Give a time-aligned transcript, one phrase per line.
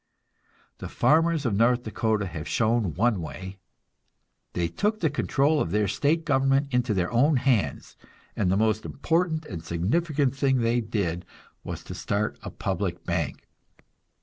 [0.79, 3.59] The farmers of North Dakota have shown one way.
[4.53, 7.95] They took the control of their state government into their own hands,
[8.35, 11.23] and the most important and significant thing they did
[11.63, 13.47] was to start a public bank.